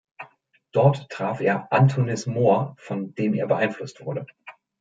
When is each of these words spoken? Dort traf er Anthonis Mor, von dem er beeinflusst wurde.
Dort 0.71 1.11
traf 1.11 1.41
er 1.41 1.71
Anthonis 1.71 2.25
Mor, 2.25 2.73
von 2.79 3.13
dem 3.13 3.35
er 3.35 3.45
beeinflusst 3.45 4.03
wurde. 4.03 4.25